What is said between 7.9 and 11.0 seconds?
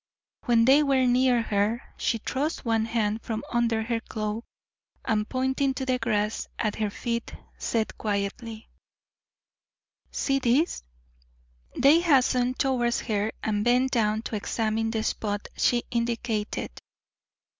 quietly: "See this?"